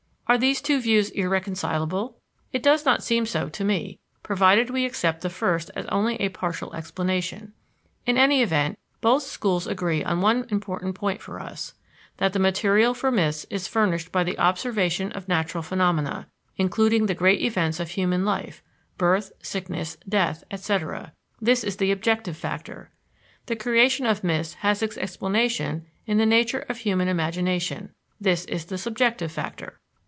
Are 0.27 0.37
these 0.37 0.61
two 0.61 0.79
views 0.79 1.09
irreconcilable? 1.09 2.15
It 2.53 2.63
does 2.63 2.85
not 2.85 3.03
seem 3.03 3.25
so 3.25 3.49
to 3.49 3.63
me, 3.65 3.99
provided 4.23 4.69
we 4.69 4.85
accept 4.85 5.19
the 5.19 5.29
first 5.29 5.69
as 5.75 5.83
only 5.87 6.15
a 6.21 6.29
partial 6.29 6.73
explanation. 6.73 7.51
In 8.05 8.15
any 8.17 8.41
event, 8.41 8.79
both 9.01 9.23
schools 9.23 9.67
agree 9.67 10.05
on 10.05 10.21
one 10.21 10.43
point 10.61 10.81
important 10.93 11.21
for 11.21 11.41
us 11.41 11.73
that 12.15 12.31
the 12.31 12.39
material 12.39 12.93
for 12.93 13.11
myths 13.11 13.45
is 13.49 13.67
furnished 13.67 14.13
by 14.13 14.23
the 14.23 14.39
observation 14.39 15.11
of 15.11 15.27
natural 15.27 15.61
phenomena, 15.61 16.29
including 16.55 17.07
the 17.07 17.13
great 17.13 17.41
events 17.41 17.81
of 17.81 17.89
human 17.89 18.23
life: 18.23 18.63
birth, 18.97 19.33
sickness, 19.41 19.97
death, 20.07 20.45
etc. 20.49 21.11
This 21.41 21.61
is 21.61 21.75
the 21.75 21.91
objective 21.91 22.37
factor. 22.37 22.89
The 23.47 23.57
creation 23.57 24.05
of 24.05 24.23
myths 24.23 24.53
has 24.63 24.81
its 24.81 24.97
explanation 24.97 25.87
in 26.05 26.19
the 26.19 26.25
nature 26.25 26.65
of 26.69 26.77
human 26.77 27.09
imagination 27.09 27.93
this 28.21 28.45
is 28.45 28.63
the 28.63 28.77
subjective 28.77 29.33
factor. 29.33 29.77